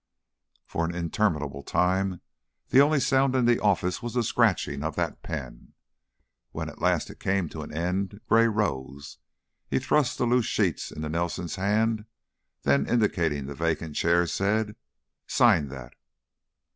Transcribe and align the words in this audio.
For 0.65 0.83
an 0.83 0.95
interminable 0.95 1.61
time 1.61 2.21
the 2.69 2.81
only 2.81 2.99
sound 2.99 3.35
in 3.35 3.45
the 3.45 3.59
office 3.59 4.01
was 4.01 4.15
the 4.15 4.23
scratching 4.23 4.81
of 4.83 4.95
that 4.95 5.21
pen. 5.21 5.73
When 6.51 6.69
at 6.69 6.81
last 6.81 7.11
it 7.11 7.19
came 7.19 7.47
to 7.49 7.61
an 7.61 7.71
end, 7.71 8.19
Gray 8.27 8.47
rose, 8.47 9.19
thrust 9.71 10.17
the 10.17 10.25
loose 10.25 10.47
sheets 10.47 10.91
into 10.91 11.07
Nelson's 11.09 11.57
hand, 11.57 12.05
then, 12.63 12.89
indicating 12.89 13.45
the 13.45 13.53
vacant 13.53 13.95
chair, 13.95 14.25
said: 14.25 14.75
"Sign 15.27 15.67
that!" 15.67 15.93